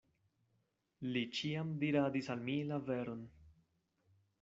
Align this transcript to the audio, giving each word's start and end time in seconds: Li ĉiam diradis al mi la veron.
Li 1.11 1.23
ĉiam 1.41 1.75
diradis 1.85 2.33
al 2.37 2.45
mi 2.49 2.57
la 2.73 2.81
veron. 2.91 3.27